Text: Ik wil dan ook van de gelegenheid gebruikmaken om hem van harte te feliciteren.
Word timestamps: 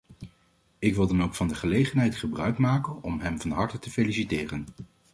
Ik 0.79 0.95
wil 0.95 1.07
dan 1.07 1.23
ook 1.23 1.35
van 1.35 1.47
de 1.47 1.55
gelegenheid 1.55 2.15
gebruikmaken 2.15 3.03
om 3.03 3.19
hem 3.19 3.39
van 3.41 3.51
harte 3.51 3.79
te 3.79 3.89
feliciteren. 3.91 4.65